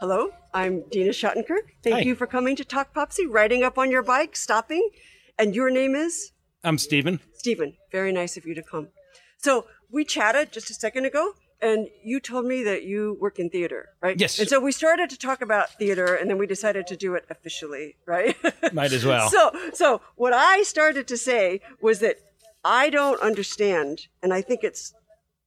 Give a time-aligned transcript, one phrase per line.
[0.00, 1.72] Hello, I'm Dina Schottenkirk.
[1.82, 2.00] Thank Hi.
[2.02, 4.90] you for coming to Talk Popsy, riding up on your bike, stopping.
[5.36, 6.30] And your name is?
[6.62, 7.18] I'm Steven.
[7.34, 7.76] Steven.
[7.90, 8.90] Very nice of you to come.
[9.38, 13.50] So we chatted just a second ago, and you told me that you work in
[13.50, 14.14] theater, right?
[14.20, 14.38] Yes.
[14.38, 17.24] And so we started to talk about theater, and then we decided to do it
[17.28, 18.36] officially, right?
[18.72, 19.28] Might as well.
[19.30, 22.18] So, so what I started to say was that
[22.64, 24.94] I don't understand, and I think it's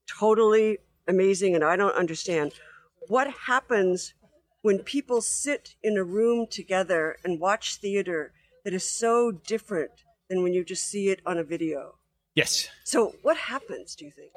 [0.08, 2.52] totally amazing, and I don't understand
[3.08, 4.14] what happens
[4.62, 8.32] when people sit in a room together and watch theater
[8.64, 9.92] that is so different
[10.30, 11.96] than when you just see it on a video.
[12.36, 12.70] Yes.
[12.84, 13.96] So, what happens?
[13.96, 14.32] Do you think?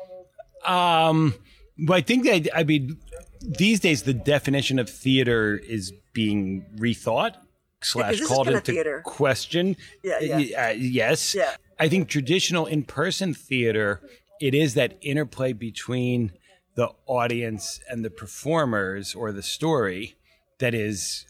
[0.69, 1.35] Um,
[1.79, 2.99] well, I think that I mean
[3.41, 7.37] these days the definition of theater is being rethought
[7.83, 9.03] slash is called into theater.
[9.05, 9.77] question.
[10.03, 10.69] Yeah, yeah.
[10.69, 11.35] Uh, yes.
[11.35, 11.57] Yeah.
[11.79, 14.01] I think traditional in-person theater
[14.41, 16.33] it is that interplay between
[16.75, 20.17] the audience and the performers or the story
[20.59, 21.27] that is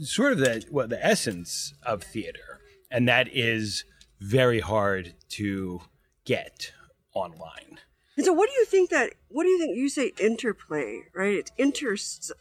[0.00, 3.84] sort of the well, the essence of theater, and that is
[4.20, 5.82] very hard to
[6.24, 6.72] get
[7.14, 7.78] online.
[8.16, 9.10] And so, what do you think that?
[9.28, 9.76] What do you think?
[9.76, 11.36] You say interplay, right?
[11.38, 11.94] It's inter.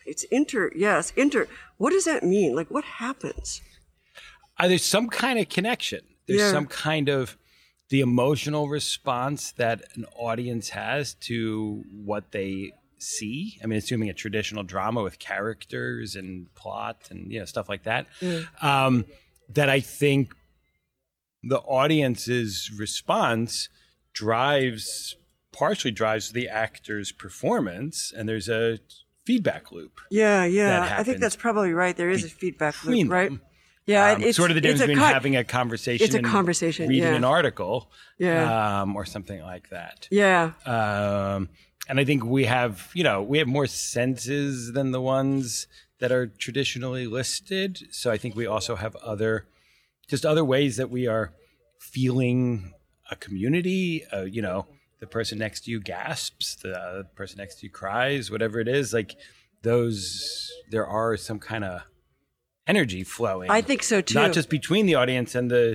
[0.06, 0.72] It's inter.
[0.76, 1.48] Yes, inter.
[1.78, 2.56] What does that mean?
[2.56, 3.62] Like, what happens?
[4.60, 6.02] uh, there's some kind of connection.
[6.28, 6.52] There's Yeah.
[6.52, 7.36] some kind of
[7.92, 13.60] the emotional response that an audience has to what they see.
[13.62, 17.84] I mean, assuming a traditional drama with characters and plot and you know stuff like
[17.84, 18.08] that.
[18.62, 19.06] Um,
[19.50, 20.34] that I think
[21.44, 23.68] the audience's response
[24.14, 25.18] drives
[25.52, 28.80] partially drives the actor's performance, and there's a
[29.26, 30.00] feedback loop.
[30.10, 30.96] Yeah, yeah.
[30.98, 31.96] I think that's probably right.
[31.98, 33.34] There is a feedback loop, right?
[33.92, 36.28] Yeah, Um, it's sort of the difference between con- having a conversation it's a and
[36.28, 37.16] conversation, reading yeah.
[37.16, 38.82] an article Yeah.
[38.82, 40.08] um, or something like that.
[40.12, 41.50] Yeah, um,
[41.90, 45.68] and i think we have you know we have more senses than the ones
[46.00, 47.72] that are traditionally listed.
[47.92, 49.34] So i think we also have other
[50.08, 51.34] just other ways that we are
[51.80, 52.74] feeling
[53.10, 54.06] a community.
[54.14, 54.68] Uh, you know
[55.00, 58.94] the person next to you gasps the person next to you cries whatever it is.
[58.94, 59.16] Like
[59.64, 61.82] those there are some kind of
[62.72, 64.16] energy flowing I think so too.
[64.22, 65.66] not just between the audience and the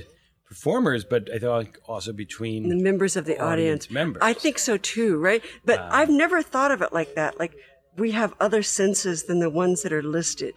[0.51, 3.84] performers, but I think also between the members of the audience.
[3.87, 4.21] audience members.
[4.31, 5.43] I think so too, right?
[5.65, 7.31] But I've never thought of it like that.
[7.43, 7.55] Like
[8.03, 10.55] we have other senses than the ones that are listed.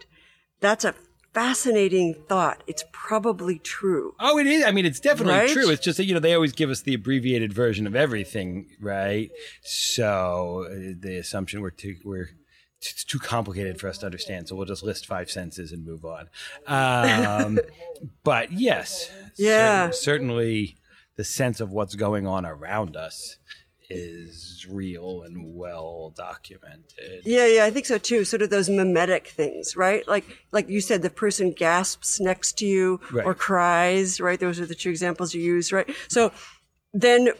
[0.60, 0.94] That's a
[1.32, 2.62] fascinating thought.
[2.66, 4.14] It's probably true.
[4.20, 4.64] Oh, it is.
[4.64, 5.50] I mean, it's definitely Right?
[5.50, 5.70] true.
[5.70, 9.30] It's just that you know they always give us the abbreviated version of everything, right?
[9.62, 11.72] So uh, the assumption we're
[12.04, 12.28] we're
[12.80, 14.48] it's too complicated for us to understand.
[14.48, 16.28] So we'll just list five senses and move on.
[16.66, 17.58] Um,
[18.24, 19.90] but yes, Yeah.
[19.90, 20.76] cer- certainly
[21.16, 23.36] the sense of what's going on around us
[23.92, 27.22] is real and well documented.
[27.24, 28.24] Yeah, yeah, I think so too.
[28.24, 30.06] Sort of those mimetic things, right?
[30.06, 33.26] Like, like you said, the person gasps next to you Right.
[33.26, 34.38] or cries, right?
[34.38, 35.90] Those are the two examples you use, right?
[36.08, 36.32] So
[36.94, 37.30] then,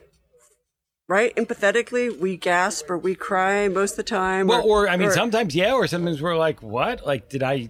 [1.11, 4.47] right, empathetically, we gasp or we cry most of the time.
[4.47, 7.05] Well, or I mean, sometimes yeah, or sometimes we're like, "What?
[7.05, 7.69] Like, did I?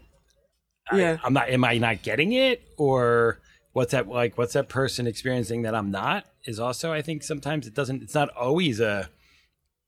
[0.92, 1.16] Yeah.
[1.22, 1.48] I, I'm not.
[1.48, 2.62] Am I not getting it?
[2.76, 3.40] Or
[3.72, 4.36] what's that like?
[4.36, 6.26] What's that person experiencing that I'm not?
[6.44, 8.02] Is also, I think, sometimes it doesn't.
[8.02, 9.08] It's not always a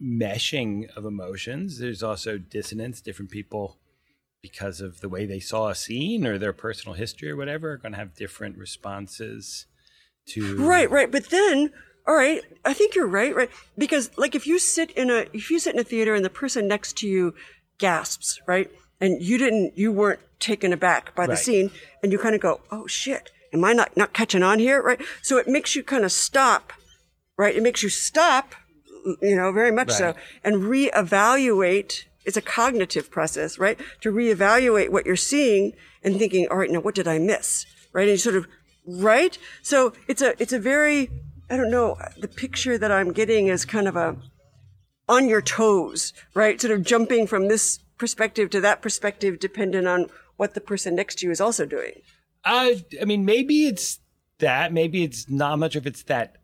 [0.03, 1.79] meshing of emotions.
[1.79, 3.01] There's also dissonance.
[3.01, 3.77] Different people,
[4.41, 7.77] because of the way they saw a scene or their personal history or whatever, are
[7.77, 9.67] going to have different responses
[10.29, 11.11] to Right, right.
[11.11, 11.73] But then,
[12.07, 13.51] all right, I think you're right, right?
[13.79, 16.31] Because like if you sit in a if you sit in a theater and the
[16.31, 17.35] person next to you
[17.79, 18.71] gasps, right?
[19.01, 21.39] And you didn't you weren't taken aback by the Right.
[21.39, 21.71] scene
[22.03, 25.01] and you kind of go, "Oh shit, am I not not catching on here?" right?
[25.23, 26.73] So it makes you kind of stop,
[27.37, 27.55] right?
[27.55, 28.55] It makes you stop,
[29.21, 30.17] you know, very much so Right.
[30.45, 33.81] and reevaluate it's a cognitive process, right?
[34.03, 35.73] To reevaluate what you're seeing
[36.05, 37.67] and thinking, all right, now what did I miss?
[37.93, 38.03] Right?
[38.03, 38.47] And you sort of,
[38.87, 39.37] right?
[39.63, 41.11] So it's a, it's a very,
[41.53, 44.17] I don't know, the picture that I'm getting is kind of a
[45.07, 46.59] on your toes, right?
[46.59, 50.07] Sort of jumping from this perspective to that perspective, depending on
[50.39, 52.01] what the person next to you is also doing.
[52.43, 52.71] Uh,
[53.01, 54.01] I mean, maybe it's
[54.39, 54.73] that.
[54.73, 56.37] Maybe it's not much if it's that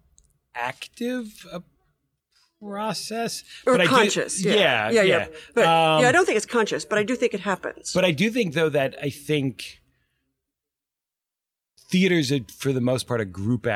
[0.55, 1.63] active a
[2.61, 4.45] process Or I do- conscious.
[4.45, 4.55] yeah.
[4.55, 5.03] yeah, Yeah.
[5.03, 5.27] yeah.
[5.55, 7.93] But Um, yeah, I don't think it's conscious, but I do think it happens.
[7.95, 9.81] But I do think, though, that I think
[11.91, 13.67] theaters are, for the most part, a group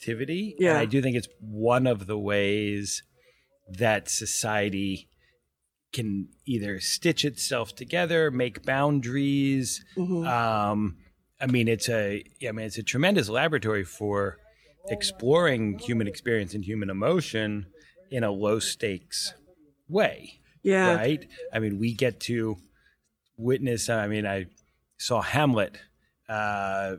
[0.00, 0.56] activity.
[0.58, 0.70] Yeah.
[0.70, 3.02] And I do think it's one of the ways
[3.68, 5.08] that society
[5.92, 9.84] can either stitch itself together, make boundaries.
[9.96, 10.26] Mm-hmm.
[10.26, 10.96] Um,
[11.40, 14.38] I mean, it's a, I mean, it's a tremendous laboratory for
[14.88, 17.66] exploring human experience and human emotion
[18.10, 19.34] in a low stakes
[19.88, 20.94] way yeah.
[20.94, 21.26] right?
[21.52, 22.56] I mean, we get to
[23.36, 23.88] witness.
[23.88, 24.46] I mean, I
[24.98, 25.78] saw Hamlet.
[26.30, 26.96] Uh,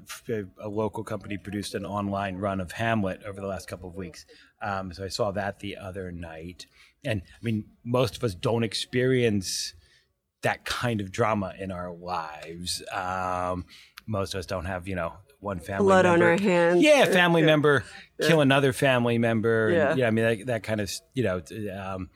[0.61, 4.25] a local company produced an online run of Hamlet over the last couple of weeks.
[4.61, 6.65] Um, so I saw that the other night.
[7.05, 9.73] And I mean, most of us don't experience
[10.41, 12.83] that kind of drama in our lives.
[12.91, 13.65] Um,
[14.05, 16.25] most of us don't have, you know, one family Blood member.
[16.25, 16.81] on our hands.
[16.83, 17.47] Yeah, family Yeah.
[17.47, 17.83] member
[18.21, 19.67] kill another family member.
[19.69, 19.95] and, Yeah.
[19.95, 21.41] yeah, I mean that, that kind of you know
[21.75, 22.09] um,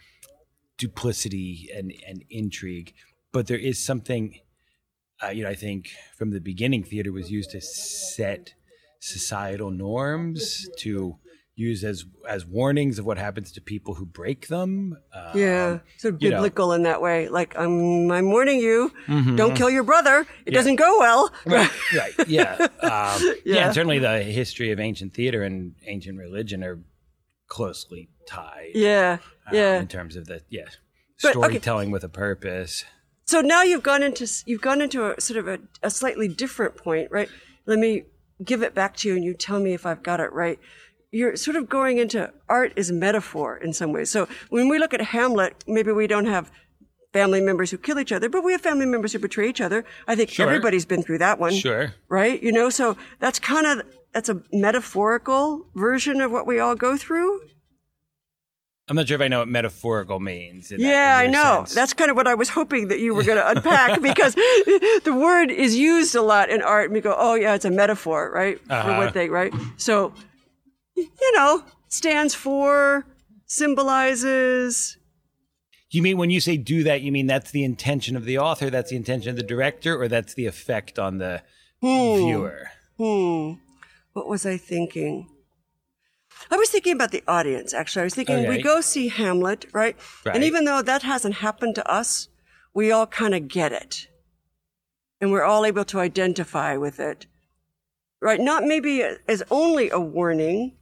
[0.78, 2.94] duplicity and and intrigue.
[3.32, 4.40] But there is something,
[5.24, 8.54] uh, you know, I think from the beginning, theater was used to set
[9.00, 11.18] societal norms to
[11.58, 14.98] use as as warnings of what happens to people who break them.
[15.14, 16.38] Um, Yeah, so you know.
[16.38, 17.30] biblical in that way.
[17.30, 19.38] Like I'm, I'm warning you, Mhm.
[19.38, 20.28] don't kill your brother.
[20.46, 20.60] It Yeah.
[20.60, 21.32] doesn't go well.
[21.46, 23.34] right, right, yeah, um, yeah.
[23.46, 23.66] Yeah.
[23.68, 26.80] and certainly the history of ancient theater and ancient religion are
[27.48, 28.72] closely tied.
[28.76, 29.80] yeah, um, yeah.
[29.80, 30.66] in terms of the yeah
[31.22, 31.40] But, okay.
[31.40, 32.84] storytelling with a purpose.
[33.25, 36.77] So now you've gone into you've gone into a sort of a, a slightly different
[36.77, 37.30] point, right?
[37.66, 38.04] Let me
[38.44, 40.60] give it back to you, and you tell me if I've got it right.
[41.12, 44.12] You're sort of going into art is metaphor in some ways.
[44.12, 46.51] So when we look at Hamlet, maybe we don't have
[47.13, 49.86] family members who kill each other, but we have family members who betray each other.
[50.07, 50.45] I think Sure.
[50.45, 51.54] everybody's been through that one.
[51.54, 51.94] Sure.
[52.10, 52.44] right?
[52.44, 56.98] You know, so that's kind of that's a metaphorical version of what we all go
[56.98, 57.42] through.
[58.88, 60.72] I'm not sure if I know what metaphorical means.
[60.72, 61.58] in Yeah, I know.
[61.66, 61.74] sense.
[61.74, 65.18] That's kind of what I was hoping that you were going to unpack because the
[65.20, 68.32] word is used a lot in art, and we go, "Oh, yeah, it's a metaphor,
[68.32, 68.98] right, for Uh-huh.
[68.98, 70.14] one thing, right?" So,
[70.96, 73.06] you know, stands for,
[73.48, 74.98] symbolizes.
[75.90, 78.70] You mean when you say do that, you mean that's the intention of the author,
[78.70, 81.42] that's the intention of the director, or that's the effect on the
[81.81, 82.70] viewer?
[82.98, 83.54] Hmm.
[84.14, 85.28] What was I thinking?
[86.51, 88.01] I was thinking about the audience, actually.
[88.01, 89.95] I was thinking we go see Hamlet, right?
[90.25, 90.36] Right.
[90.36, 92.30] And even though that hasn't happened to us,
[92.74, 94.07] we all kind of get it.
[95.21, 97.25] And we're all able to identify with it.
[98.21, 98.39] Right?
[98.39, 100.74] Not maybe as only a warning,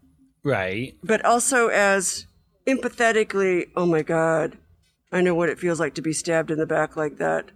[0.43, 0.95] Right.
[1.03, 2.27] but also as
[2.67, 4.57] empathetically, oh my God,
[5.11, 7.51] I know what it feels like to be stabbed in the back like that.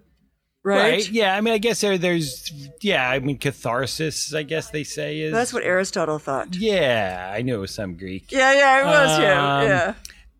[0.67, 0.91] Right?
[0.91, 1.09] Right.
[1.11, 1.33] Yeah.
[1.35, 5.31] I mean, I guess there, there's, yeah, I mean, catharsis, I guess they say is.
[5.31, 6.55] That's what Aristotle thought.
[6.55, 8.31] Yeah, I knew it was some Greek.
[8.31, 9.37] Yeah, yeah, it was him.
[9.37, 9.93] Um, Yeah.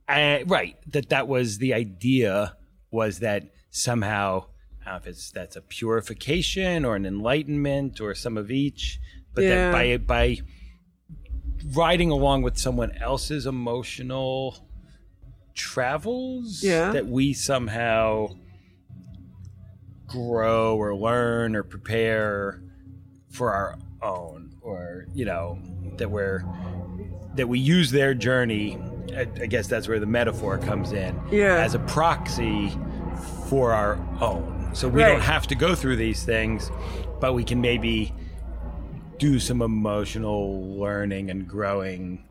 [0.10, 0.76] I, right.
[0.92, 2.56] That that was the idea
[2.92, 4.46] was that somehow,
[4.82, 9.00] I don't know if it's that's a purification or an enlightenment or some of each,
[9.34, 9.72] but Yeah.
[9.72, 10.38] that by by
[11.74, 14.58] riding along with someone else's emotional
[15.54, 16.92] travels, Yeah.
[16.92, 18.36] that we somehow
[20.08, 22.62] grow or learn or prepare
[23.30, 25.60] for our own, or you know
[25.98, 26.44] that we're
[27.36, 28.80] that we use their journey.
[29.16, 31.20] I, I guess that's where the metaphor comes in.
[31.32, 31.56] Yeah.
[31.58, 32.78] As a proxy
[33.48, 34.70] for our own.
[34.74, 35.10] So we Right.
[35.12, 36.70] don't have to go through these things,
[37.20, 38.14] but we can maybe
[39.18, 42.24] do some emotional learning and growing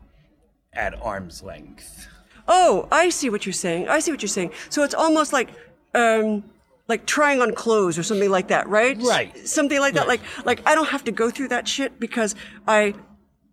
[0.73, 2.07] at arm's length.
[2.47, 3.89] Oh, I see what you're saying.
[3.89, 4.51] I see what you're saying.
[4.69, 5.49] So it's almost like,
[5.93, 6.43] um,
[6.87, 8.97] like trying on clothes or something like that, right?
[8.99, 9.47] Right.
[9.47, 10.07] Something like that.
[10.07, 12.35] Like, like I don't have to go through that shit because
[12.67, 12.93] I,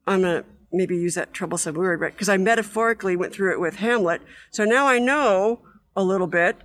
[0.07, 2.13] I'm gonna maybe use that troublesome word, right?
[2.13, 4.23] Because I metaphorically went through it with Hamlet.
[4.51, 5.63] So now I know
[5.97, 6.57] a little bit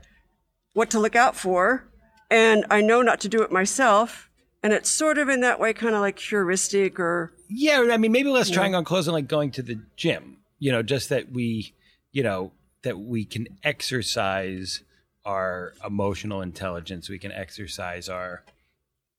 [0.73, 1.88] what to look out for,
[2.29, 4.29] and I know not to do it myself.
[4.61, 8.11] And it's sort of in that way, kind of like heuristic or Yeah, I mean,
[8.11, 10.38] maybe less trying on clothes and like going to the gym.
[10.59, 11.73] You know, just that we,
[12.11, 12.51] you know,
[12.83, 14.83] that we can exercise
[15.25, 17.09] our emotional intelligence.
[17.09, 18.43] We can exercise our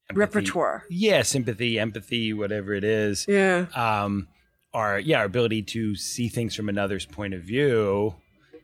[0.08, 0.18] empathy.
[0.18, 0.84] repertoire.
[0.90, 3.26] Yeah, sympathy, empathy, whatever it is.
[3.28, 3.66] Yeah.
[3.74, 4.28] Um,
[4.72, 8.14] our yeah, our ability to see things from another's point of view,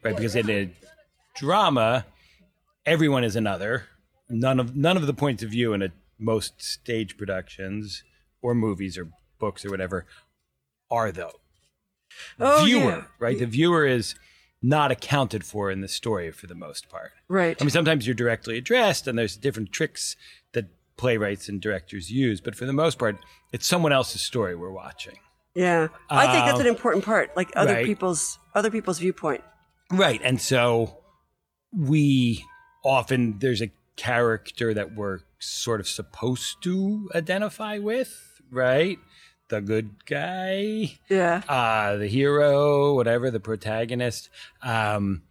[0.03, 0.15] right?
[0.15, 0.71] Because in a
[1.35, 2.07] drama,
[2.85, 3.87] everyone is another.
[4.29, 8.03] None of none of the points of view in a most stage productions
[8.43, 10.07] or movies or books or whatever
[10.91, 11.33] are though.
[12.41, 13.05] Oh, viewer, yeah.
[13.19, 13.39] right?
[13.39, 14.15] The viewer is
[14.63, 17.13] not accounted for in the story for the most part.
[17.29, 17.57] Right.
[17.61, 20.17] I mean, sometimes you're directly addressed, and there's different tricks
[20.53, 23.17] that playwrights and directors use, but for the most part,
[23.53, 25.19] it's someone else's story we're watching.
[25.55, 27.87] Yeah, I think that's an um, important part, like other right.
[27.87, 29.43] people's other people's viewpoint.
[29.91, 30.21] Right.
[30.23, 30.99] And so
[31.73, 32.45] we
[32.85, 38.99] often, there's a character that we're sort of supposed to identify with, right?
[39.49, 44.29] The good guy, Yeah, uh, the hero, whatever, the protagonist.
[44.61, 45.23] Um,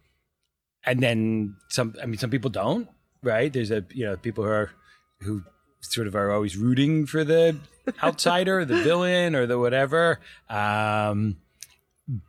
[0.84, 2.88] and then some, I mean, some people don't,
[3.22, 3.52] right?
[3.52, 4.70] There's a, you know, people who are,
[5.20, 5.42] who
[5.80, 7.58] sort of are always rooting for the
[8.02, 10.20] outsider, the villain, or the whatever.
[10.48, 11.36] Um,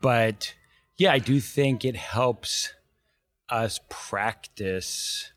[0.02, 0.54] but
[0.98, 2.74] yeah, I do think it helps
[3.50, 5.32] us practice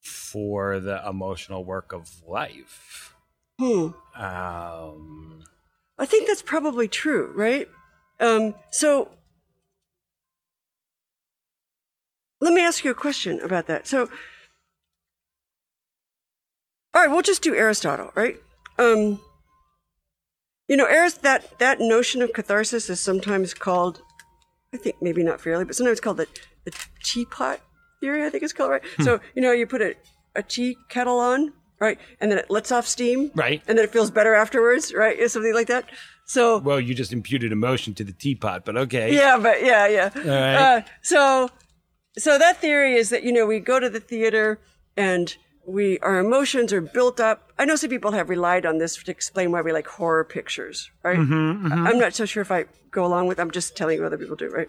[0.00, 3.14] for the emotional work of life.
[3.58, 3.90] Hmm.
[4.16, 5.01] Um,
[5.98, 7.68] I think that's probably true, right?
[8.20, 9.10] Um, so
[12.40, 13.86] let me ask you a question about that.
[13.86, 14.08] So,
[16.94, 18.36] all right, we'll just do Aristotle, right?
[18.78, 19.20] Um,
[20.68, 24.02] you know, Arist- that that notion of catharsis is sometimes called,
[24.74, 26.26] I think maybe not fairly, but sometimes called the
[26.64, 26.72] the
[27.04, 27.60] teapot
[28.00, 28.24] theory.
[28.24, 28.82] I think it's called right.
[29.00, 29.94] So you know, you put a
[30.34, 31.52] a tea kettle on,
[31.82, 33.62] right, and then it lets off steam, Right.
[33.66, 35.84] and then it feels better afterwards, right, or something like that.
[36.24, 39.14] So well, you just imputed emotion to the teapot, but okay.
[39.14, 40.10] yeah, but yeah, yeah.
[40.16, 40.56] right.
[40.78, 41.50] Uh, so,
[42.16, 44.60] so that theory is that you know we go to the theater
[44.96, 45.36] and
[45.66, 47.52] we our emotions are built up.
[47.58, 50.90] I know some people have relied on this to explain why we like horror pictures,
[51.02, 51.18] right?
[51.18, 53.38] Mm-hmm, I- I'm not so sure if I go along with.
[53.40, 54.68] I'm just telling you what other people do, right?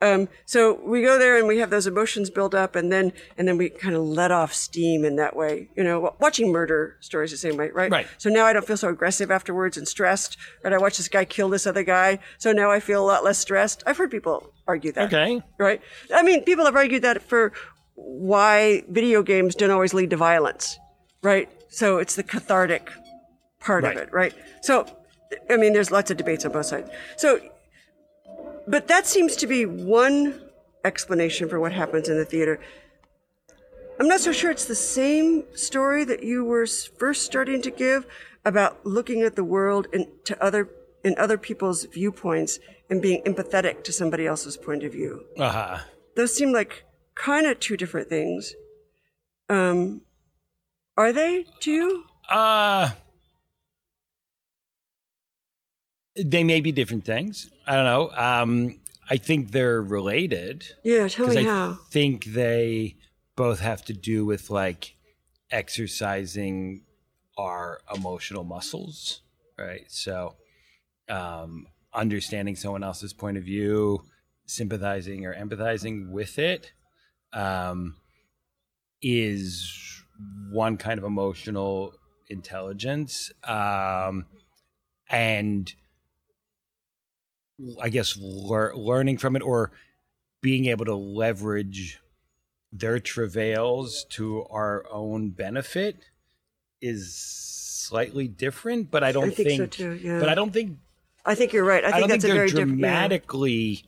[0.00, 3.48] Um, so we go there and we have those emotions build up, and then and
[3.48, 5.68] then we kind of let off steam in that way.
[5.76, 7.90] You know, watching murder stories the same way, right?
[7.90, 8.06] Right.
[8.16, 10.36] So now I don't feel so aggressive afterwards and stressed.
[10.62, 10.72] Right?
[10.72, 13.38] I watch this guy kill this other guy, so now I feel a lot less
[13.38, 13.82] stressed.
[13.86, 15.12] I've heard people argue that.
[15.12, 15.42] Okay.
[15.58, 15.80] Right.
[16.14, 17.52] I mean, people have argued that for
[17.94, 20.78] why video games don't always lead to violence.
[21.22, 21.48] Right.
[21.70, 22.90] So it's the cathartic
[23.58, 23.96] part Right.
[23.96, 24.12] of it.
[24.12, 24.32] Right.
[24.62, 24.86] So,
[25.50, 26.88] I mean, there's lots of debates on both sides.
[27.16, 27.40] So,
[28.68, 30.40] but that seems to be one
[30.84, 32.60] explanation for what happens in the theater.
[33.98, 38.06] I'm not so sure it's the same story that you were first starting to give
[38.44, 40.68] about looking at the world in, to other
[41.04, 42.58] in other people's viewpoints
[42.90, 45.24] and being empathetic to somebody else's point of view.
[45.38, 45.78] Uh huh.
[46.16, 46.84] Those seem like
[47.14, 48.54] kind of two different things.
[49.48, 50.02] Um,
[50.96, 52.04] are they to you?
[52.28, 52.90] Uh,
[56.24, 57.50] they may be different things.
[57.66, 58.10] I don't know.
[58.16, 60.64] Um, I think they're related.
[60.82, 61.70] Yeah, tell me I how.
[61.70, 62.96] I think they
[63.36, 64.96] both have to do with like
[65.50, 66.82] exercising
[67.38, 69.22] our emotional muscles,
[69.58, 69.84] right?
[69.88, 70.34] So,
[71.08, 74.02] um, understanding someone else's point of view,
[74.46, 76.72] sympathizing or empathizing with it,
[77.32, 77.96] um,
[79.00, 80.02] is
[80.50, 81.94] one kind of emotional
[82.28, 84.26] intelligence, um,
[85.08, 85.72] and
[87.80, 89.72] I guess lear- learning from it or
[90.40, 92.00] being able to leverage
[92.72, 95.96] their travails to our own benefit
[96.80, 100.20] is slightly different, but I don't I think so too, yeah.
[100.20, 100.78] But I don't think
[101.24, 101.84] I think you're right.
[101.84, 102.70] I I, think don't think that's a they're very different.
[102.70, 102.74] yeah.
[102.86, 103.84] dramatically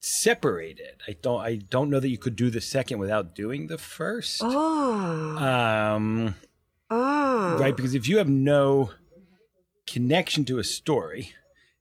[0.00, 0.96] separated.
[1.08, 4.40] I don't I don't know that you could do the second without doing the first.
[4.44, 6.34] Oh, Um
[6.90, 8.90] oh, right because if you have no
[9.86, 11.32] connection to a story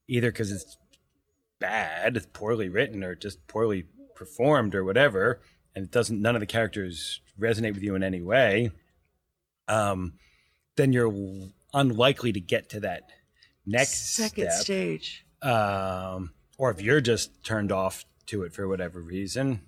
[0.07, 0.77] either because it's
[1.59, 5.39] bad it's poorly written or just poorly performed or whatever
[5.75, 8.69] and it doesn't none of the characters resonate with you in any way
[9.67, 10.13] um
[10.75, 11.13] then you're
[11.73, 13.09] unlikely to get to that
[13.65, 15.25] next second step stage.
[15.41, 19.61] um, or if you're just turned off to it for whatever reason,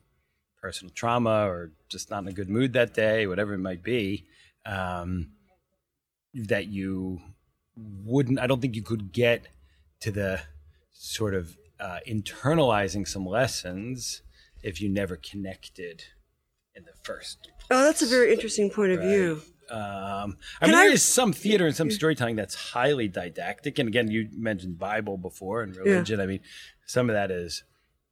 [0.61, 4.25] personal trauma, or just not in a good mood that day, whatever it might be,
[4.65, 5.31] um,
[6.33, 7.21] that you
[7.77, 8.39] wouldn't.
[8.39, 9.47] I don't think you could get
[10.01, 10.41] to the
[10.91, 14.21] sort of uh, internalizing some lessons
[14.63, 16.03] if you never connected
[16.75, 17.49] in the first.
[17.71, 19.41] Oh, that's a very interesting point of view.
[19.69, 23.79] Um, I Can mean, I- there is some theater and some storytelling that's highly didactic.
[23.79, 26.19] And again, you mentioned Bible before and religion.
[26.19, 26.41] I mean,
[26.85, 27.63] some of that is,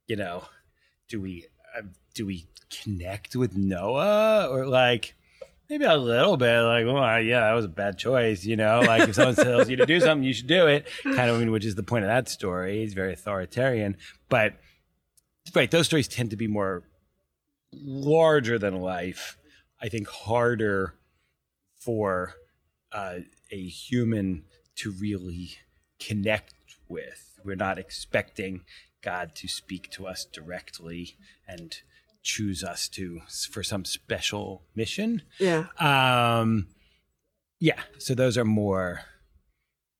[0.08, 0.46] you know,
[1.08, 1.46] do we
[1.78, 1.84] uh,
[2.16, 2.48] do we
[2.84, 5.14] connect with Noah or like
[5.70, 8.46] maybe a little bit like, well, yeah, that was a bad choice.
[8.46, 10.88] You know, like if someone tells you to do something, you should do it.
[11.04, 12.80] Kind of, I mean, which is the point of that story.
[12.80, 13.98] He's very authoritarian,
[14.30, 14.54] but
[15.56, 16.84] right, those stories tend to be more
[17.72, 19.38] larger than life.
[19.82, 20.96] I think harder
[21.76, 22.36] for
[22.92, 23.20] uh,
[23.52, 25.58] a human to really
[26.00, 26.54] connect
[26.88, 27.40] with.
[27.44, 28.62] We're not expecting
[29.02, 31.18] God to speak to us directly
[31.48, 31.76] and
[32.24, 33.20] choose us to
[33.52, 35.22] for some special mission.
[35.40, 35.66] Yeah.
[35.80, 36.68] Um,
[37.60, 39.02] yeah, so those are more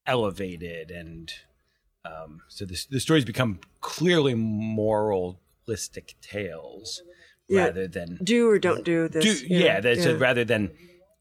[0.06, 1.34] elevated, and
[2.06, 7.02] um, so the, the stories become clearly moralistic tales
[7.48, 7.66] Yeah.
[7.66, 9.42] rather than Do or don't do this.
[9.42, 10.72] do, yeah, that's it, rather than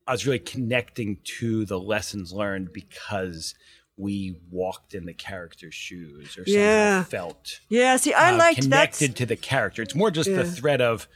[0.06, 3.54] I was really connecting to the lessons learned because
[3.96, 7.04] we walked in the character's shoes or Yeah.
[7.04, 8.56] felt Yeah, see, I uh, that.
[8.56, 9.82] connected to the character.
[9.82, 10.36] It's more just Yeah.
[10.42, 11.06] the threat of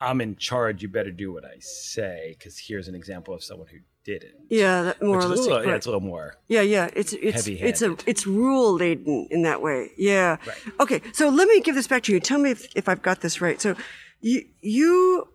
[0.00, 0.82] I'm in charge.
[0.82, 4.34] You better do what I say because here's an example of someone who didn't.
[4.50, 6.36] Yeah, that is a little, yeah, it's a little more.
[6.46, 9.92] Yeah, yeah, it's it's it's a it's rule laden in that way.
[9.96, 10.36] Yeah.
[10.46, 10.58] Right.
[10.80, 12.20] Okay, so let me give this back to you.
[12.20, 13.60] Tell me if, if I've got this right.
[13.62, 13.76] So,
[14.20, 15.28] you you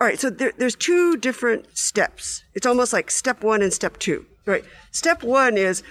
[0.00, 2.44] all right, so there, there's two different steps.
[2.54, 4.64] It's almost like step one and step two, right?
[4.90, 5.82] Step one is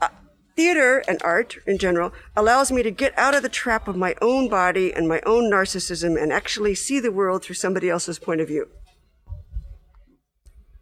[0.00, 0.08] uh,
[0.56, 4.14] theater and art in general allows me to get out of the trap of my
[4.22, 8.40] own body and my own narcissism and actually see the world through somebody else's point
[8.40, 8.68] of view.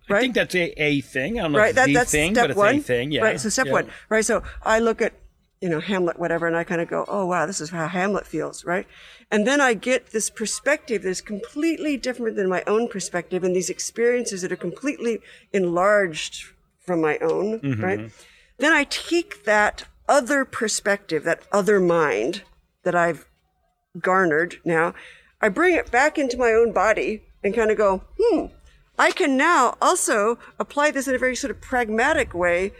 [0.08, 0.18] Right?
[0.18, 1.38] I think that's a, a thing.
[1.38, 1.70] I don't know right?
[1.70, 2.76] if that, that's the thing, step but it's one.
[2.76, 3.12] a thing.
[3.12, 3.22] Yeah.
[3.22, 3.40] Right.
[3.40, 3.72] So step Yeah.
[3.72, 3.90] one.
[4.08, 4.24] Right.
[4.24, 5.14] So I look at
[5.60, 8.26] you know Hamlet, whatever, and I kind of go, oh wow, this is how Hamlet
[8.26, 8.86] feels, right?
[9.30, 13.70] And then I get this perspective that's completely different than my own perspective, and these
[13.70, 15.20] experiences that are completely
[15.52, 16.52] enlarged
[16.84, 17.84] from my own, Mm-hmm.
[17.84, 18.10] right?
[18.58, 22.42] Then I take that other perspective, that other mind
[22.84, 23.26] that I've
[23.98, 24.94] garnered now,
[25.40, 28.46] I bring it back into my own body and kind of go, hmm,
[28.98, 32.72] I can now also apply this in a very sort of pragmatic way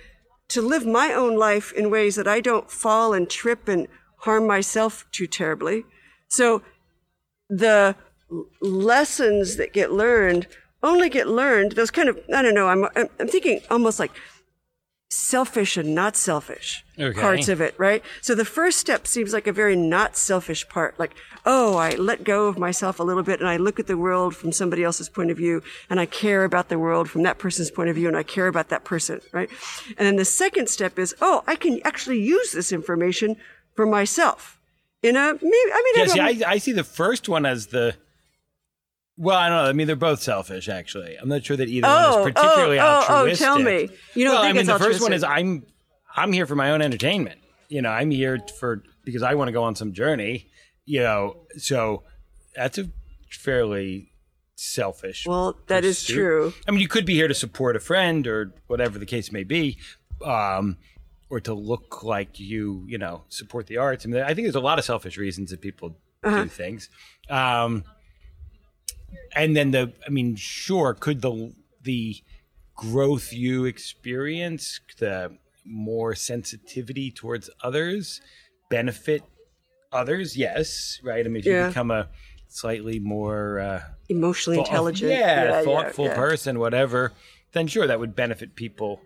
[0.49, 4.47] to live my own life in ways that I don't fall and trip and harm
[4.47, 5.85] myself too terribly.
[6.29, 6.63] So
[7.49, 7.97] the
[8.61, 10.47] lessons that get learned
[10.83, 14.13] only get learned, those kind of, I don't know, I'm, I'm, thinking almost like
[15.11, 17.21] selfish and not selfish Okay.
[17.21, 18.03] parts of it, right?
[18.21, 22.25] So the first step seems like a very not selfish part, like, oh, I let
[22.25, 25.09] go of myself a little bit and I look at the world from somebody else's
[25.09, 28.09] point of view and I care about the world from that person's point of view
[28.09, 29.51] and I care about that person, right?
[29.99, 33.37] And then the second step is, oh, I can actually use this information
[33.75, 34.59] for myself
[35.03, 37.67] in a, maybe, I mean, Yeah, I see, I, I see the first one as
[37.69, 37.95] the.
[39.19, 39.69] Well, I don't know.
[39.69, 41.17] I mean, they're both selfish, actually.
[41.17, 43.89] I'm not sure that either Oh, one is particularly oh, oh, oh, tell me.
[44.15, 45.65] You don't well, think I mean, the first one is I'm,
[46.17, 47.41] I'm here for my own entertainment.
[47.69, 50.49] You know, I'm here for because I want to go on some journey.
[50.85, 52.05] You know, so
[52.57, 52.89] that's a
[53.31, 54.13] fairly
[54.57, 55.27] selfish.
[55.27, 56.15] well, that is pursuit.
[56.15, 56.55] true.
[56.67, 59.45] I mean, you could be here to support a friend or whatever the case may
[59.45, 59.79] be,
[60.25, 60.77] um,
[61.31, 64.05] or to look like you, you know, support the arts.
[64.05, 66.43] I mean, I think there's a lot of selfish reasons that people Uh-huh.
[66.45, 66.89] do things.
[67.31, 67.85] Um,
[69.35, 72.17] and then the, I mean, sure, could the the
[72.77, 78.21] growth you experience, the more sensitivity towards others,
[78.71, 79.23] benefit
[79.93, 80.37] others?
[80.37, 81.25] Yes, right.
[81.25, 82.09] I mean, if you become a
[82.49, 85.13] slightly more uh, Emotionally thought- intelligent.
[85.13, 86.15] yeah, thoughtful yeah.
[86.15, 87.13] person, whatever,
[87.53, 89.01] then sure, that would benefit people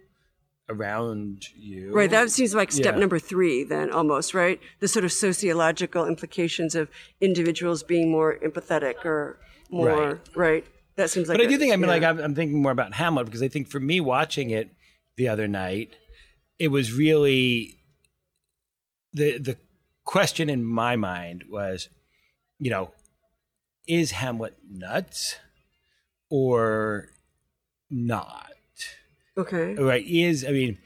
[0.68, 1.92] around you.
[1.94, 3.00] Right, that seems like step Yeah.
[3.00, 4.58] number three, then almost, right?
[4.80, 6.88] The sort of sociological implications of
[7.20, 9.38] individuals being more empathetic or
[9.70, 10.64] more, right?
[10.96, 11.38] That seems like.
[11.38, 11.94] But I do think, I mean, yeah.
[11.94, 14.70] like, I'm, I'm thinking more about Hamlet because I think for me watching it
[15.16, 15.96] the other night,
[16.58, 17.78] it was really
[19.12, 19.56] the the
[20.04, 21.88] question in my mind was,
[22.58, 22.92] you know,
[23.86, 25.36] is Hamlet nuts
[26.30, 27.08] or
[27.90, 28.50] not?
[29.38, 29.74] Okay.
[29.74, 30.78] right is i mean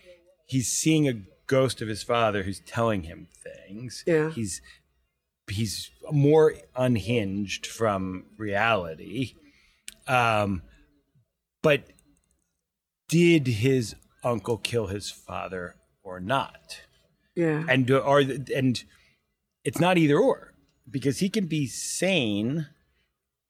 [0.47, 4.31] he's seeing a ghost of his father who's telling him things Yeah.
[4.31, 4.61] he's
[5.51, 9.35] he's more unhinged from reality
[10.09, 10.63] um
[11.63, 11.85] but
[13.09, 16.81] did his uncle kill his father or not
[17.35, 17.65] Yeah.
[17.69, 18.83] and or and
[19.65, 20.55] it's not either or
[20.91, 22.67] because he can be sane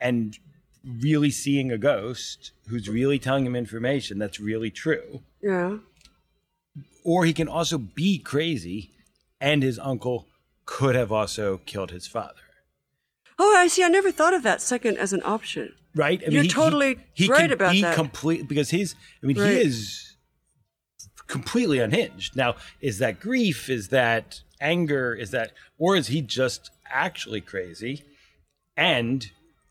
[0.01, 0.39] and
[0.85, 5.79] really seeing a ghost who's really telling him information that's really true Yeah.
[7.05, 8.91] or he can also be crazy
[9.41, 10.27] and his uncle
[10.77, 12.45] could have also killed his father
[13.43, 13.83] Oh, I see.
[13.83, 15.73] I never thought of that second as an option.
[15.97, 16.93] right I You're totally
[17.29, 17.95] right can about be that.
[17.95, 19.51] complete because he's i mean Right.
[19.57, 20.17] he is
[21.27, 26.71] completely unhinged now is that grief is that anger is that or is he just
[27.07, 27.95] actually crazy
[28.77, 29.19] and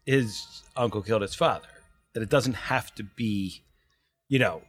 [0.06, 0.30] his
[0.76, 1.68] uncle killed his father
[2.14, 3.62] that it doesn't have to be
[4.30, 4.62] you know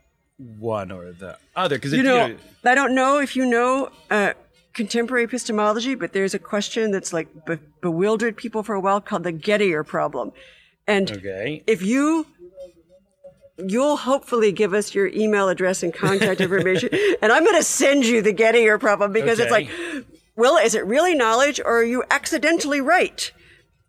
[0.58, 4.32] one or the other because You know, I don't know if you know uh,
[4.72, 9.24] contemporary epistemology, but there's a question that's like be- bewildered people for a while called
[9.24, 10.32] the Gettier problem.
[10.86, 12.26] And okay if you
[13.58, 16.88] you'll hopefully give us your email address and contact information
[17.20, 19.68] and i'm going to send you the gettier problem because it's like
[20.34, 23.32] well is it really knowledge or are you accidentally right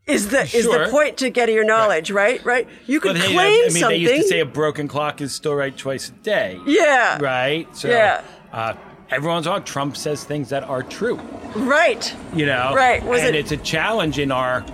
[0.08, 0.89] is the is the Sure.
[0.89, 4.15] point to gettier knowledge right right you could But hey, claim I mean, something they
[4.15, 6.60] used to say a broken clock is still right twice a day.
[6.65, 7.74] yeah Right?
[7.76, 8.24] So, Yeah.
[8.52, 8.74] uh,
[9.12, 9.63] everyone's on.
[9.63, 11.15] Trump says things that are true,
[11.56, 12.74] right you know?
[12.74, 13.04] Right.
[13.04, 14.65] Was and it- it's a challenge in our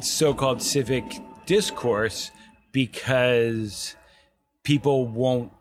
[0.00, 1.04] so called civic
[1.46, 2.30] discourse
[2.72, 3.96] because
[4.64, 5.52] people won't,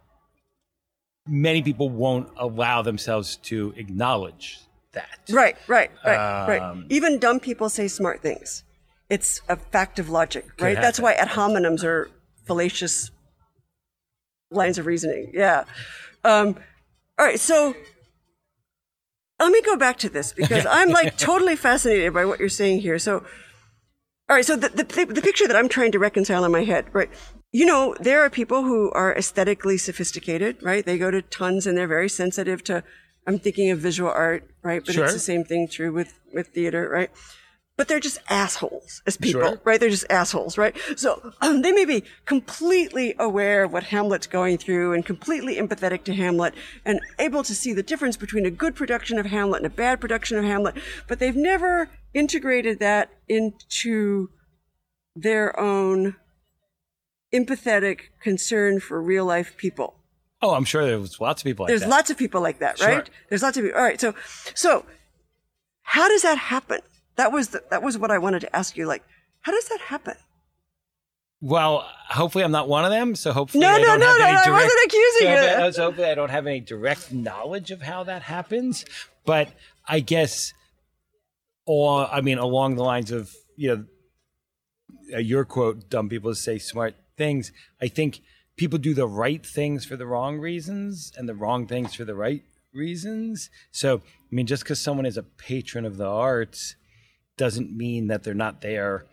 [1.27, 4.59] many people won't allow themselves to acknowledge
[4.93, 5.19] that.
[5.31, 8.63] right right right right Um, even dumb people say smart things
[9.09, 12.09] it's a fact of logic right that's why ad hominems are
[12.45, 13.09] fallacious
[14.51, 15.63] lines of reasoning yeah
[16.23, 16.55] um,
[17.17, 17.73] all right so
[19.43, 22.81] let me go back to this because I'm like totally fascinated by what you're saying
[22.81, 22.99] here.
[22.99, 23.19] So,
[24.29, 24.45] all right.
[24.45, 27.09] So the, the, the picture that I'm trying to reconcile in my head, right?
[27.51, 30.85] You know, there are people who are aesthetically sophisticated, right?
[30.85, 32.83] They go to tons and they're very sensitive to,
[33.27, 34.83] I'm thinking of visual art, right?
[34.83, 35.03] But Sure.
[35.05, 37.11] it's the same thing true with, with theater, right?
[37.75, 39.61] But they're just assholes as people, Sure.
[39.63, 39.79] right?
[39.79, 40.77] They're just assholes, right?
[40.95, 46.03] So um, they may be completely aware of what Hamlet's going through and completely empathetic
[46.03, 46.53] to Hamlet
[46.85, 49.99] and able to see the difference between a good production of Hamlet and a bad
[49.99, 50.75] production of Hamlet,
[51.07, 54.29] but they've never integrated that into
[55.15, 56.15] their own
[57.33, 59.95] empathetic concern for real life people.
[60.43, 61.89] Oh, I'm sure there's lots of people like There's that.
[61.89, 62.87] lots of people like that, Sure.
[62.87, 63.09] right?
[63.29, 63.79] There's lots of people.
[63.79, 63.99] All right.
[63.99, 64.13] So,
[64.53, 64.85] so
[65.81, 66.81] how does that happen?
[67.15, 68.85] That was the, that was what I wanted to ask you.
[68.87, 69.03] Like,
[69.41, 70.15] how does that happen?
[71.41, 73.15] Well, hopefully I'm not one of them.
[73.15, 75.31] So hopefully No, I no, don't no, have no, any no, I wasn't accusing so
[75.31, 75.37] you.
[75.49, 78.85] hopefully- so hopefully I don't have any direct knowledge of how that happens.
[79.25, 79.49] But
[79.87, 80.53] I guess,
[81.65, 83.85] or I mean, along the lines of you know,
[85.13, 88.21] uh, your quote, "Dumb people say smart things." I think
[88.55, 92.15] people do the right things for the wrong reasons and the wrong things for the
[92.15, 93.49] right reasons.
[93.71, 94.01] So, I
[94.35, 96.75] mean, just because someone is a patron of the arts
[97.37, 99.05] doesn't mean that they're not there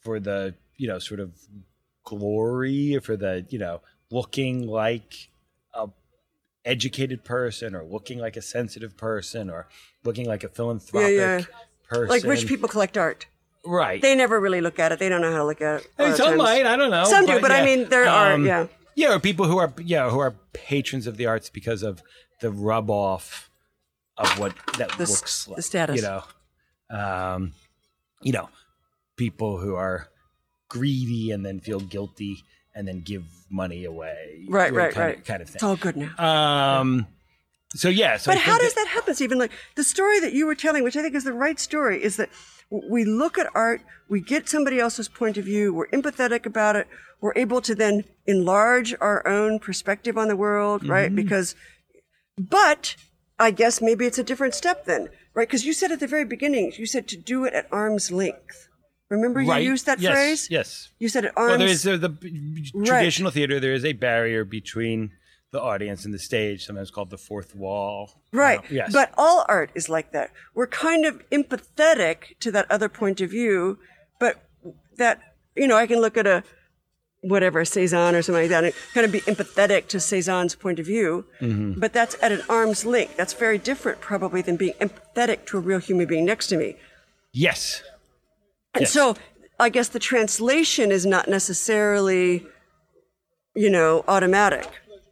[0.00, 1.32] for the you know sort of
[2.04, 5.28] glory for the you know looking like
[5.74, 5.88] a
[6.64, 9.68] educated person or looking like a sensitive person or
[10.04, 11.40] looking like a philanthropic yeah.
[11.88, 13.26] person Like rich people collect art.
[13.66, 14.98] right They never really look at it.
[14.98, 15.88] They don't know how to look at it.
[15.96, 18.66] Hey, some might i don't know Some do, but I mean, there are, Um, yeah.
[18.94, 22.02] yeah or people who are yeah who are patrons of the arts because of
[22.40, 23.50] the rub off
[24.16, 25.96] of what that The looks the like status.
[25.96, 26.22] you know
[26.90, 27.52] um
[28.22, 28.48] you know
[29.16, 30.08] people who are
[30.68, 35.18] greedy and then feel guilty and then give money away Right, right, kind right.
[35.18, 35.54] of, kind of thing.
[35.56, 36.12] It's all good now.
[36.18, 37.06] um
[37.74, 39.38] so yeah so But how does that happen, Steven?
[39.38, 42.16] Like the story that you were telling, which I think is the right story, is
[42.16, 42.30] that
[42.70, 46.86] we look at art, we get somebody else's point of view, we're empathetic about it,
[47.20, 50.90] we're able to then enlarge our own perspective on the world, Mm-hmm.
[50.90, 51.14] right?
[51.14, 51.54] Because,
[52.38, 52.96] but
[53.38, 55.48] I guess maybe it's a different step then, right?
[55.48, 58.68] Because you said at the very beginning, you said to do it at arm's length.
[59.08, 60.48] Remember you right used that yes, phrase?
[60.50, 62.10] yes You said at arm's well there is uh, the
[62.84, 65.12] traditional theater there is a barrier between
[65.50, 68.58] the audience and the stage sometimes called the fourth wall Right.
[68.58, 70.30] Uh, yes But all art is like that.
[70.54, 73.78] We're kind of empathetic to that other point of view,
[74.20, 74.42] but
[74.98, 75.22] that,
[75.56, 76.44] you know, I can look at a,
[77.22, 80.86] whatever, Cezanne or something like that, and kind of be empathetic to Cezanne's point of
[80.86, 81.24] view.
[81.40, 81.80] Mm-hmm.
[81.80, 83.16] But that's at an arm's length.
[83.16, 86.76] That's very different, probably, than being empathetic to a real human being next to me.
[87.32, 87.82] yes
[88.74, 88.92] And Yes.
[88.92, 89.16] so
[89.58, 92.46] I guess the translation is not necessarily,
[93.54, 94.68] you know, automatic.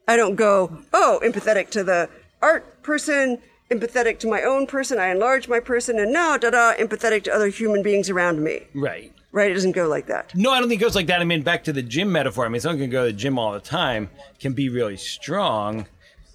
[0.06, 2.08] I don't go, oh, empathetic to the
[2.40, 3.38] art person,
[3.72, 7.32] empathetic to my own person, I enlarge my person, and now, da da, empathetic to
[7.34, 8.62] other human beings around me.
[8.74, 9.50] right Right?
[9.50, 10.34] It doesn't go like that.
[10.34, 11.20] No, I don't think it goes like that.
[11.20, 12.46] I mean, back to the gym metaphor.
[12.46, 14.08] I mean, someone can go to the gym all the time,
[14.40, 15.86] can be really strong.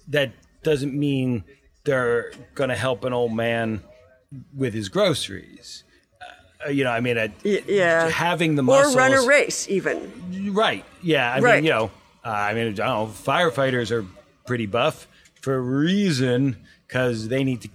[0.08, 0.30] That
[0.62, 1.42] doesn't mean
[1.84, 3.82] they're going to help an old man
[4.56, 5.82] with his groceries.
[6.64, 8.08] Uh, you know, I mean, Y- yeah.
[8.08, 10.52] having the muscles Or run a race, even.
[10.54, 10.84] Right.
[11.02, 11.32] Yeah.
[11.34, 11.56] I Right.
[11.56, 11.90] mean, you know,
[12.24, 13.06] uh, I mean, I don't know.
[13.12, 14.06] Firefighters are
[14.46, 15.08] pretty buff
[15.40, 17.68] for a reason because they need to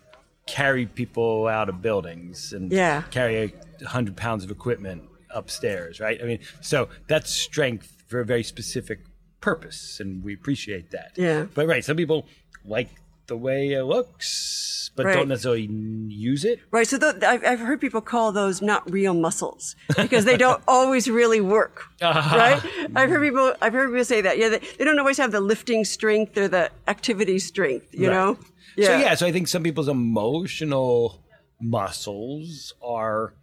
[0.47, 3.03] carry people out of buildings and Yeah.
[3.12, 5.99] carry a hundred pounds of equipment upstairs.
[5.99, 6.19] Right.
[6.21, 8.99] I mean, so that's strength for a very specific
[9.41, 11.12] purpose, and we appreciate that.
[11.15, 11.45] Yeah.
[11.53, 12.25] But right, some people
[12.65, 12.89] like
[13.27, 15.13] the way it looks, but Right.
[15.15, 15.67] don't necessarily
[16.07, 16.60] use it.
[16.71, 16.88] Right.
[16.88, 21.10] So th- I've, I've heard people call those not real muscles because they don't always
[21.10, 21.83] really work.
[22.01, 22.38] Uh-huh.
[22.38, 22.89] Right.
[22.95, 23.53] I've heard people.
[23.62, 24.38] I've heard people say that.
[24.38, 24.49] Yeah.
[24.49, 27.88] They, they don't always have the lifting strength or the activity strength.
[27.93, 28.13] You Right.
[28.15, 28.39] know.
[28.85, 31.23] So yeah, so I think some people's emotional
[31.59, 33.33] muscles are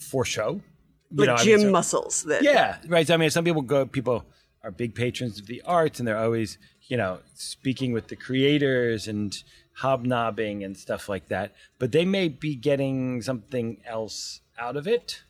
[0.00, 0.60] for show.
[1.10, 2.22] You Like know, I mean, gym so- muscles.
[2.24, 2.42] That.
[2.42, 3.06] Yeah, right.
[3.06, 3.86] So, I mean, some people go.
[3.86, 4.24] People
[4.62, 9.08] are big patrons of the arts, and they're always, you know, speaking with the creators
[9.08, 9.34] and
[9.76, 11.52] hobnobbing and stuff like that.
[11.78, 15.22] But they may be getting something else out of it.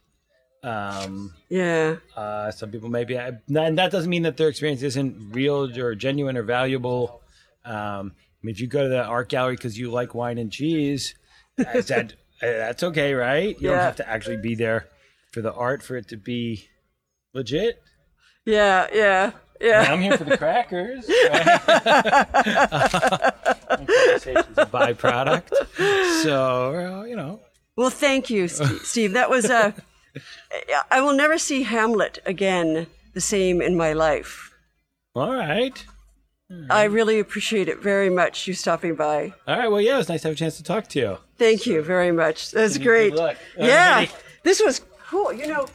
[0.62, 1.96] Um, Yeah.
[2.16, 3.38] uh, some people maybe, and
[3.78, 7.22] that doesn't mean that their experience isn't real or genuine or valuable.
[7.64, 10.50] Um, I mean, if you go to the art gallery because you like wine and
[10.50, 11.14] cheese,
[11.58, 13.54] is that uh, that's okay, right?
[13.60, 14.86] You don't have to actually be there
[15.30, 16.68] for the art for it to be
[17.34, 17.82] legit.
[18.46, 18.86] Yeah.
[18.92, 19.32] Yeah.
[19.60, 19.86] Yeah.
[19.92, 21.06] I'm here for the crackers.
[21.08, 21.60] Right?
[23.68, 26.22] Conversation's a byproduct.
[26.22, 27.40] So, you know.
[27.76, 29.12] Well, thank you, Steve.
[29.12, 29.72] That was uh,
[30.90, 34.52] I will never see Hamlet again the same in my life.
[35.14, 35.84] All right.
[36.68, 38.46] I really appreciate it very much.
[38.46, 39.32] You stopping by.
[39.46, 39.68] All right.
[39.68, 41.18] Well, yeah, it was nice to have a chance to talk to you.
[41.38, 42.50] Thank you very much.
[42.50, 43.14] That's great.
[43.14, 43.36] luck.
[43.56, 44.04] Yeah.
[44.06, 44.12] Alrighty.
[44.42, 45.32] This was Cool.
[45.32, 45.66] You know,